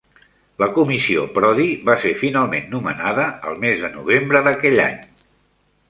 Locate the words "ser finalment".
2.05-2.65